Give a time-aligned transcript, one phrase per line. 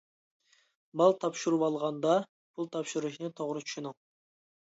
[1.01, 2.15] مال تاپشۇرۇۋالغاندا
[2.55, 3.97] پۇل تاپشۇرۇشنى توغرا چۈشىنىڭ.